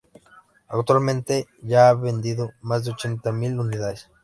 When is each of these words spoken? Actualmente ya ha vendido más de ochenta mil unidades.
Actualmente 0.67 1.45
ya 1.61 1.89
ha 1.89 1.93
vendido 1.93 2.53
más 2.61 2.83
de 2.85 2.91
ochenta 2.93 3.31
mil 3.31 3.59
unidades. 3.59 4.09